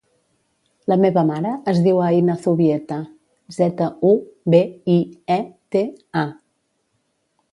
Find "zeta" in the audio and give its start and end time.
3.59-3.91